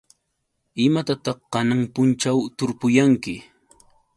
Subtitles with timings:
[0.85, 3.35] ¿Imataq kanan punćhaw tarpuyanki?